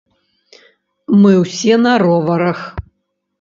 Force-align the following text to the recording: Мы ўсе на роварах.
Мы 1.23 1.33
ўсе 1.43 1.77
на 1.85 1.93
роварах. 2.05 2.59